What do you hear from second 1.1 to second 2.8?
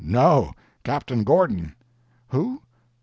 Gordon." "Who?"